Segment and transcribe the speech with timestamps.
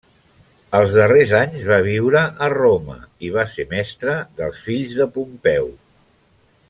[0.77, 5.71] Als darrers anys va viure a Roma i va ser mestre dels fills de Pompeu.